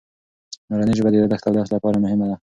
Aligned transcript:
مورنۍ 0.69 0.93
ژبه 0.97 1.09
د 1.11 1.15
یادښت 1.15 1.43
او 1.47 1.53
درس 1.55 1.69
لپاره 1.75 2.03
مهمه 2.03 2.25
ده. 2.29 2.35